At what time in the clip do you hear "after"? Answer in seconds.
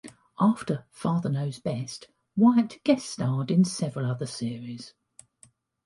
0.39-0.85